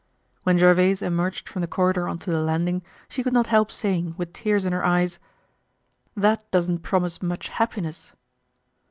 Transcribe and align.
When 0.41 0.57
Gervaise 0.57 1.03
emerged 1.03 1.47
from 1.47 1.61
the 1.61 1.67
corridor 1.67 2.07
on 2.07 2.17
to 2.17 2.31
the 2.31 2.41
landing, 2.41 2.81
she 3.07 3.21
could 3.21 3.33
not 3.33 3.45
help 3.45 3.71
saying, 3.71 4.15
with 4.17 4.33
tears 4.33 4.65
in 4.65 4.73
her 4.73 4.83
eyes: 4.83 5.19
"That 6.17 6.49
doesn't 6.49 6.79
promise 6.79 7.21
much 7.21 7.49
happiness." 7.49 8.11